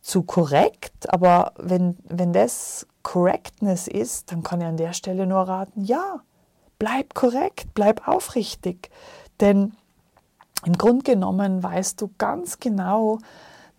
zu 0.02 0.22
korrekt, 0.22 1.10
aber 1.10 1.54
wenn, 1.56 1.96
wenn 2.04 2.34
das 2.34 2.86
Correctness 3.02 3.88
ist, 3.88 4.30
dann 4.30 4.42
kann 4.42 4.60
ich 4.60 4.66
an 4.66 4.76
der 4.76 4.92
Stelle 4.92 5.26
nur 5.26 5.48
raten, 5.48 5.86
ja, 5.86 6.20
bleib 6.78 7.14
korrekt, 7.14 7.68
bleib 7.72 8.06
aufrichtig, 8.06 8.90
denn 9.40 9.72
im 10.66 10.74
Grunde 10.74 11.12
genommen 11.12 11.62
weißt 11.62 11.98
du 11.98 12.10
ganz 12.18 12.60
genau, 12.60 13.20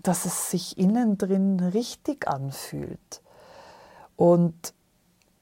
dass 0.03 0.25
es 0.25 0.51
sich 0.51 0.77
innen 0.77 1.17
drin 1.17 1.59
richtig 1.59 2.27
anfühlt. 2.27 3.21
Und 4.15 4.73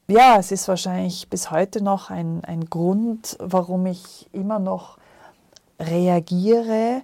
ja, 0.07 0.37
es 0.37 0.51
ist 0.51 0.67
wahrscheinlich 0.67 1.29
bis 1.29 1.51
heute 1.51 1.83
noch 1.83 2.09
ein, 2.09 2.43
ein 2.43 2.65
Grund, 2.65 3.37
warum 3.39 3.85
ich 3.85 4.27
immer 4.33 4.59
noch 4.59 4.97
reagiere, 5.79 7.03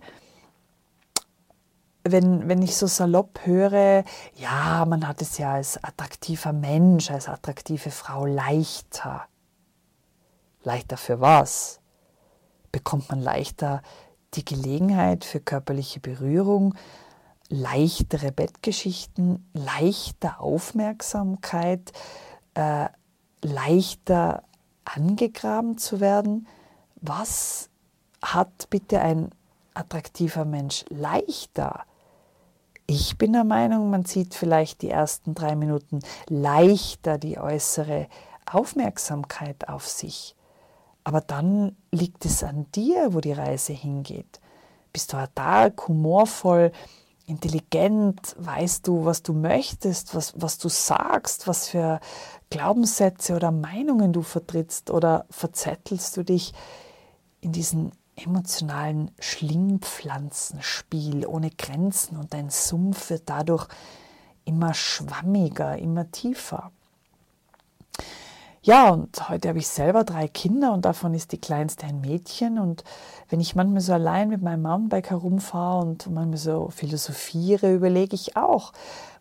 wenn, 2.04 2.48
wenn 2.48 2.62
ich 2.62 2.78
so 2.78 2.88
salopp 2.88 3.42
höre, 3.46 4.04
ja, 4.36 4.86
man 4.86 5.08
hat 5.08 5.22
es 5.22 5.38
ja 5.38 5.54
als 5.54 5.84
attraktiver 5.84 6.54
Mensch, 6.54 7.10
als 7.10 7.28
attraktive 7.28 7.90
Frau 7.90 8.26
leichter. 8.26 9.26
Leichter 10.64 10.98
für 10.98 11.20
was? 11.20 11.80
Bekommt 12.72 13.10
man 13.10 13.22
leichter 13.22 13.82
die 14.36 14.46
Gelegenheit 14.46 15.26
für 15.26 15.40
körperliche 15.40 16.00
Berührung, 16.00 16.76
leichtere 17.50 18.32
Bettgeschichten, 18.32 19.48
leichter 19.54 20.42
Aufmerksamkeit, 20.42 21.92
äh, 22.56 22.88
leichter 23.42 24.44
angegraben 24.84 25.78
zu 25.78 26.00
werden. 26.00 26.48
Was 27.02 27.70
hat 28.22 28.70
bitte 28.70 29.00
ein 29.00 29.30
attraktiver 29.74 30.46
Mensch 30.46 30.86
leichter? 30.90 31.86
Ich 32.88 33.18
bin 33.18 33.34
der 33.34 33.44
Meinung, 33.44 33.90
man 33.90 34.06
zieht 34.06 34.36
vielleicht 34.36 34.82
die 34.82 34.92
ersten 34.92 35.34
drei 35.34 35.56
Minuten 35.56 36.00
leichter 36.28 37.18
die 37.18 37.40
äußere 37.40 38.08
Aufmerksamkeit 38.46 39.70
auf 39.70 39.88
sich. 39.88 40.36
Aber 41.04 41.22
dann 41.22 41.76
liegt 41.92 42.26
es 42.26 42.44
an 42.44 42.66
dir, 42.74 43.14
wo 43.14 43.22
die 43.22 43.34
Reise 43.34 43.74
hingeht. 43.74 44.40
Bist 44.94 45.14
du 45.14 45.30
da 45.36 45.70
humorvoll, 45.88 46.72
intelligent, 47.26 48.36
weißt 48.38 48.88
du, 48.88 49.06
was 49.06 49.24
du 49.24 49.34
möchtest, 49.34 50.14
was, 50.16 50.34
was 50.38 50.58
du 50.58 50.70
sagst, 50.70 51.48
was 51.48 51.70
für 51.70 52.00
Glaubenssätze 52.50 53.36
oder 53.36 53.52
Meinungen 53.52 54.14
du 54.14 54.22
vertrittst 54.22 54.92
oder 54.92 55.26
verzettelst 55.30 56.16
du 56.18 56.24
dich 56.24 56.54
in 57.42 57.52
diesen 57.52 57.92
emotionalen 58.16 59.12
Schlingpflanzenspiel 59.20 61.26
ohne 61.26 61.50
Grenzen 61.52 62.18
und 62.18 62.34
dein 62.34 62.50
Sumpf 62.50 63.10
wird 63.10 63.24
dadurch 63.26 63.68
immer 64.46 64.74
schwammiger, 64.74 65.78
immer 65.78 66.10
tiefer. 66.12 66.72
Ja, 68.66 68.90
und 68.90 69.30
heute 69.30 69.50
habe 69.50 69.60
ich 69.60 69.68
selber 69.68 70.04
drei 70.04 70.28
Kinder 70.28 70.74
und 70.74 70.86
davon 70.86 71.14
ist 71.14 71.32
die 71.32 71.38
kleinste 71.38 71.86
ein 71.86 72.02
Mädchen. 72.02 72.58
Und 72.58 72.84
wenn 73.30 73.40
ich 73.40 73.54
manchmal 73.54 73.82
so 73.82 73.94
allein 73.94 74.28
mit 74.28 74.42
meinem 74.42 74.64
Mountainbike 74.64 75.12
herumfahre 75.12 75.86
und 75.86 76.10
manchmal 76.10 76.40
so 76.40 76.70
philosophiere, 76.70 77.72
überlege 77.72 78.16
ich 78.16 78.36
auch, 78.36 78.74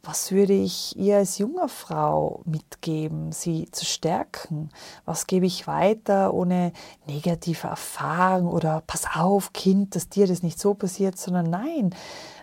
was 0.02 0.32
würde 0.32 0.54
ich 0.54 0.96
ihr 0.96 1.18
als 1.18 1.36
junger 1.36 1.68
Frau 1.68 2.40
mitgeben, 2.46 3.32
sie 3.32 3.70
zu 3.70 3.84
stärken? 3.84 4.70
Was 5.04 5.26
gebe 5.26 5.44
ich 5.44 5.66
weiter 5.66 6.32
ohne 6.32 6.72
negative 7.06 7.66
Erfahrung 7.66 8.48
oder 8.48 8.82
pass 8.86 9.04
auf, 9.14 9.52
Kind, 9.52 9.94
dass 9.94 10.08
dir 10.08 10.26
das 10.26 10.42
nicht 10.42 10.58
so 10.58 10.72
passiert, 10.72 11.18
sondern 11.18 11.50
nein, 11.50 11.94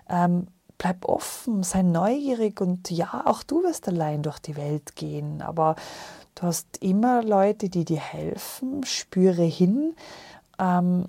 ähm, 0.07 0.45
bleib 0.77 1.05
offen, 1.05 1.63
sei 1.63 1.81
neugierig 1.81 2.61
und 2.61 2.89
ja, 2.89 3.23
auch 3.25 3.41
du 3.41 3.63
wirst 3.63 3.87
allein 3.87 4.23
durch 4.23 4.39
die 4.39 4.55
Welt 4.55 4.95
gehen, 4.95 5.41
aber 5.41 5.75
Du 6.35 6.43
hast 6.43 6.77
immer 6.77 7.23
Leute, 7.23 7.69
die 7.69 7.85
dir 7.85 7.99
helfen. 7.99 8.83
Spüre 8.85 9.43
hin, 9.43 9.95
ähm, 10.59 11.05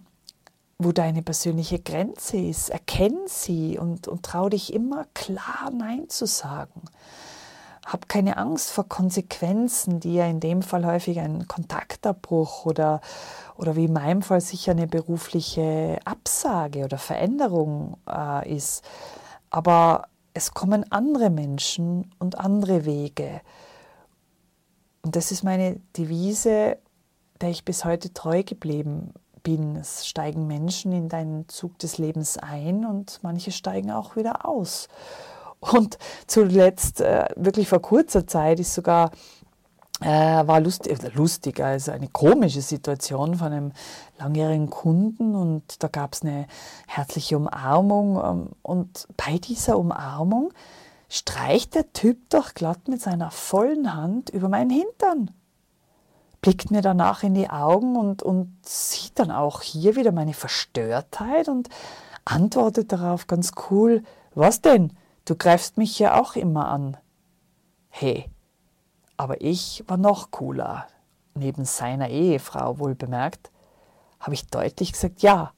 wo 0.78 0.92
deine 0.92 1.22
persönliche 1.22 1.78
Grenze 1.78 2.36
ist. 2.36 2.70
Erkenn 2.70 3.18
sie 3.26 3.78
und, 3.78 4.08
und 4.08 4.24
trau 4.24 4.48
dich 4.48 4.72
immer 4.72 5.06
klar 5.14 5.70
Nein 5.72 6.08
zu 6.08 6.26
sagen. 6.26 6.82
Hab 7.84 8.08
keine 8.08 8.36
Angst 8.36 8.70
vor 8.70 8.88
Konsequenzen, 8.88 9.98
die 9.98 10.14
ja 10.14 10.26
in 10.26 10.38
dem 10.38 10.62
Fall 10.62 10.86
häufig 10.86 11.18
ein 11.18 11.48
Kontaktabbruch 11.48 12.64
oder, 12.64 13.00
oder 13.56 13.74
wie 13.74 13.86
in 13.86 13.92
meinem 13.92 14.22
Fall 14.22 14.40
sicher 14.40 14.72
eine 14.72 14.86
berufliche 14.86 15.98
Absage 16.04 16.84
oder 16.84 16.98
Veränderung 16.98 17.96
äh, 18.08 18.54
ist. 18.54 18.84
Aber 19.50 20.06
es 20.34 20.54
kommen 20.54 20.90
andere 20.90 21.30
Menschen 21.30 22.10
und 22.18 22.38
andere 22.38 22.84
Wege. 22.84 23.40
Und 25.02 25.16
das 25.16 25.32
ist 25.32 25.42
meine 25.42 25.80
Devise, 25.96 26.78
der 27.40 27.50
ich 27.50 27.64
bis 27.64 27.84
heute 27.84 28.12
treu 28.12 28.42
geblieben 28.42 29.12
bin. 29.42 29.76
Es 29.76 30.06
steigen 30.06 30.46
Menschen 30.46 30.92
in 30.92 31.08
deinen 31.08 31.48
Zug 31.48 31.78
des 31.78 31.98
Lebens 31.98 32.38
ein 32.38 32.86
und 32.86 33.18
manche 33.22 33.50
steigen 33.50 33.90
auch 33.90 34.16
wieder 34.16 34.46
aus. 34.46 34.88
Und 35.60 35.98
zuletzt, 36.26 37.00
äh, 37.00 37.26
wirklich 37.36 37.68
vor 37.68 37.80
kurzer 37.80 38.26
Zeit, 38.26 38.60
ist 38.60 38.74
sogar 38.74 39.10
äh, 40.00 40.46
war 40.46 40.60
lustig, 40.60 40.98
lustig, 41.14 41.60
also 41.60 41.92
eine 41.92 42.08
komische 42.08 42.60
Situation 42.60 43.36
von 43.36 43.52
einem 43.52 43.72
langjährigen 44.18 44.68
Kunden 44.68 45.36
und 45.36 45.82
da 45.82 45.86
gab 45.86 46.14
es 46.14 46.22
eine 46.22 46.46
herzliche 46.88 47.36
Umarmung 47.36 48.16
ähm, 48.16 48.48
und 48.62 49.06
bei 49.16 49.38
dieser 49.38 49.78
Umarmung 49.78 50.52
streicht 51.12 51.74
der 51.74 51.92
Typ 51.92 52.30
doch 52.30 52.54
glatt 52.54 52.88
mit 52.88 53.02
seiner 53.02 53.30
vollen 53.30 53.92
Hand 53.92 54.30
über 54.30 54.48
meinen 54.48 54.70
Hintern, 54.70 55.30
blickt 56.40 56.70
mir 56.70 56.80
danach 56.80 57.22
in 57.22 57.34
die 57.34 57.50
Augen 57.50 57.96
und, 57.96 58.22
und 58.22 58.56
sieht 58.62 59.18
dann 59.18 59.30
auch 59.30 59.60
hier 59.60 59.94
wieder 59.94 60.10
meine 60.10 60.32
Verstörtheit 60.32 61.50
und 61.50 61.68
antwortet 62.24 62.92
darauf 62.92 63.26
ganz 63.26 63.52
cool, 63.68 64.02
was 64.34 64.62
denn? 64.62 64.96
Du 65.26 65.36
greifst 65.36 65.76
mich 65.76 65.98
ja 65.98 66.18
auch 66.18 66.34
immer 66.34 66.68
an. 66.68 66.96
Hey, 67.90 68.30
aber 69.18 69.42
ich 69.42 69.84
war 69.86 69.98
noch 69.98 70.30
cooler. 70.30 70.86
Neben 71.34 71.66
seiner 71.66 72.08
Ehefrau 72.08 72.78
wohl 72.78 72.94
bemerkt, 72.94 73.50
habe 74.18 74.32
ich 74.32 74.46
deutlich 74.46 74.92
gesagt, 74.92 75.20
ja, 75.20 75.52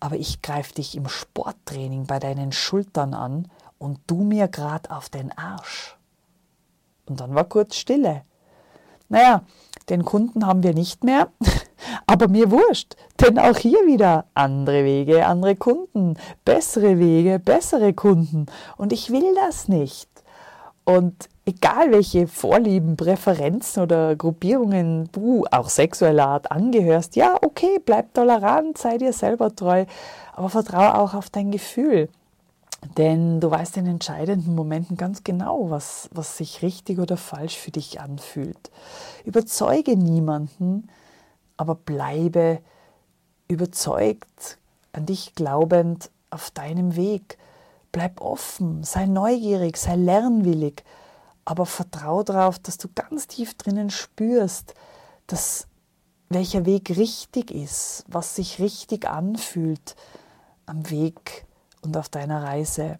aber 0.00 0.16
ich 0.16 0.42
greife 0.42 0.74
dich 0.74 0.96
im 0.96 1.08
Sporttraining 1.08 2.06
bei 2.06 2.18
deinen 2.18 2.52
Schultern 2.52 3.14
an 3.14 3.48
und 3.82 3.98
du 4.06 4.22
mir 4.22 4.46
grad 4.46 4.92
auf 4.92 5.08
den 5.08 5.36
Arsch. 5.36 5.96
Und 7.08 7.20
dann 7.20 7.34
war 7.34 7.44
kurz 7.44 7.74
Stille. 7.74 8.22
Naja, 9.08 9.42
den 9.88 10.04
Kunden 10.04 10.46
haben 10.46 10.62
wir 10.62 10.72
nicht 10.72 11.02
mehr, 11.02 11.28
aber 12.06 12.28
mir 12.28 12.52
wurscht, 12.52 12.94
denn 13.20 13.40
auch 13.40 13.58
hier 13.58 13.84
wieder 13.84 14.26
andere 14.34 14.84
Wege, 14.84 15.26
andere 15.26 15.56
Kunden, 15.56 16.16
bessere 16.44 17.00
Wege, 17.00 17.40
bessere 17.40 17.92
Kunden. 17.92 18.46
Und 18.76 18.92
ich 18.92 19.10
will 19.10 19.34
das 19.34 19.66
nicht. 19.66 20.08
Und 20.84 21.28
egal 21.44 21.90
welche 21.90 22.28
Vorlieben, 22.28 22.96
Präferenzen 22.96 23.82
oder 23.82 24.14
Gruppierungen 24.14 25.10
du 25.10 25.44
auch 25.50 25.68
sexueller 25.68 26.28
Art 26.28 26.52
angehörst, 26.52 27.16
ja, 27.16 27.34
okay, 27.42 27.80
bleib 27.84 28.14
tolerant, 28.14 28.78
sei 28.78 28.98
dir 28.98 29.12
selber 29.12 29.54
treu, 29.54 29.86
aber 30.34 30.48
vertraue 30.50 30.96
auch 30.96 31.14
auf 31.14 31.30
dein 31.30 31.50
Gefühl. 31.50 32.08
Denn 32.96 33.40
du 33.40 33.50
weißt 33.50 33.76
in 33.76 33.86
entscheidenden 33.86 34.54
Momenten 34.54 34.96
ganz 34.96 35.24
genau, 35.24 35.70
was, 35.70 36.08
was 36.12 36.36
sich 36.36 36.62
richtig 36.62 36.98
oder 36.98 37.16
falsch 37.16 37.56
für 37.56 37.70
dich 37.70 38.00
anfühlt. 38.00 38.70
Überzeuge 39.24 39.96
niemanden, 39.96 40.88
aber 41.56 41.74
bleibe 41.76 42.60
überzeugt, 43.48 44.58
an 44.92 45.06
dich 45.06 45.34
glaubend 45.34 46.10
auf 46.30 46.50
deinem 46.50 46.96
Weg. 46.96 47.38
Bleib 47.92 48.20
offen, 48.20 48.82
sei 48.82 49.06
neugierig, 49.06 49.76
sei 49.76 49.96
lernwillig, 49.96 50.82
aber 51.44 51.66
vertrau 51.66 52.22
darauf, 52.22 52.58
dass 52.58 52.78
du 52.78 52.88
ganz 52.94 53.26
tief 53.26 53.54
drinnen 53.54 53.90
spürst, 53.90 54.74
dass 55.26 55.66
welcher 56.28 56.66
Weg 56.66 56.90
richtig 56.96 57.50
ist, 57.50 58.04
was 58.08 58.36
sich 58.36 58.58
richtig 58.58 59.06
anfühlt 59.08 59.94
am 60.66 60.88
Weg 60.90 61.46
und 61.82 61.96
auf 61.96 62.08
deiner 62.08 62.42
Reise. 62.42 62.98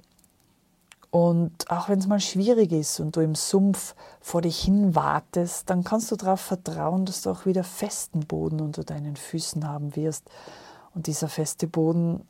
Und 1.11 1.71
auch 1.71 1.91
wenn 1.91 1.99
es 1.99 2.07
mal 2.07 2.21
schwierig 2.21 2.73
ist 2.73 2.99
und 2.99 3.17
du 3.17 3.21
im 3.21 3.35
Sumpf 3.35 3.95
vor 4.23 4.41
dich 4.41 4.63
hin 4.63 4.95
wartest, 4.95 5.69
dann 5.69 5.85
kannst 5.85 6.11
du 6.11 6.17
darauf 6.17 6.41
vertrauen, 6.41 7.05
dass 7.05 7.21
du 7.21 7.31
auch 7.31 7.45
wieder 7.45 7.65
festen 7.65 8.21
Boden 8.21 8.61
unter 8.61 8.83
deinen 8.83 9.17
Füßen 9.17 9.69
haben 9.69 9.95
wirst. 9.95 10.31
Und 10.95 11.07
dieser 11.07 11.29
feste 11.29 11.67
Boden 11.67 12.27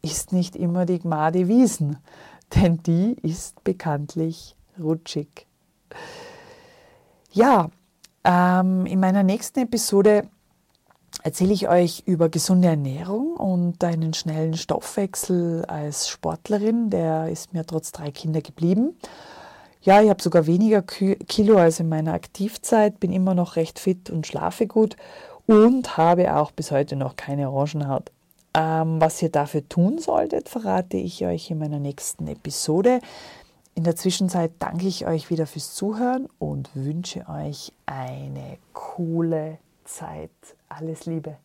ist 0.00 0.32
nicht 0.32 0.56
immer 0.56 0.86
die 0.86 0.98
Gmade 0.98 1.46
Wiesen, 1.46 1.98
denn 2.54 2.82
die 2.82 3.16
ist 3.22 3.62
bekanntlich 3.64 4.56
rutschig. 4.78 5.46
Ja, 7.32 7.68
ähm, 8.24 8.86
in 8.86 8.98
meiner 8.98 9.22
nächsten 9.22 9.60
Episode 9.60 10.28
erzähle 11.22 11.52
ich 11.52 11.68
euch 11.68 12.02
über 12.06 12.28
gesunde 12.28 12.68
Ernährung 12.68 13.36
und 13.36 13.82
einen 13.84 14.14
schnellen 14.14 14.54
Stoffwechsel 14.54 15.64
als 15.66 16.08
Sportlerin. 16.08 16.90
Der 16.90 17.28
ist 17.28 17.52
mir 17.52 17.64
trotz 17.64 17.92
drei 17.92 18.10
Kinder 18.10 18.40
geblieben. 18.40 18.96
Ja, 19.82 20.00
ich 20.00 20.10
habe 20.10 20.22
sogar 20.22 20.46
weniger 20.46 20.82
Kilo 20.82 21.56
als 21.56 21.80
in 21.80 21.88
meiner 21.88 22.14
Aktivzeit, 22.14 23.00
bin 23.00 23.12
immer 23.12 23.34
noch 23.34 23.56
recht 23.56 23.80
fit 23.80 24.10
und 24.10 24.26
schlafe 24.26 24.66
gut 24.66 24.96
und 25.46 25.96
habe 25.96 26.36
auch 26.36 26.52
bis 26.52 26.70
heute 26.70 26.94
noch 26.94 27.16
keine 27.16 27.50
Orangenhaut. 27.50 28.12
Ähm, 28.54 29.00
was 29.00 29.20
ihr 29.22 29.30
dafür 29.30 29.68
tun 29.68 29.98
solltet, 29.98 30.48
verrate 30.48 30.98
ich 30.98 31.24
euch 31.24 31.50
in 31.50 31.58
meiner 31.58 31.80
nächsten 31.80 32.28
Episode. 32.28 33.00
In 33.74 33.84
der 33.84 33.96
Zwischenzeit 33.96 34.52
danke 34.58 34.86
ich 34.86 35.06
euch 35.06 35.30
wieder 35.30 35.46
fürs 35.46 35.74
Zuhören 35.74 36.28
und 36.38 36.70
wünsche 36.74 37.26
euch 37.28 37.72
eine 37.86 38.58
coole 38.74 39.58
Zeit. 39.84 40.30
Alles 40.74 41.04
Liebe. 41.06 41.36